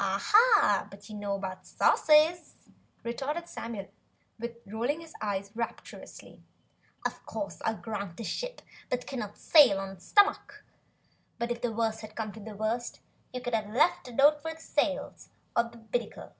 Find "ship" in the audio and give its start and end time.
8.24-8.62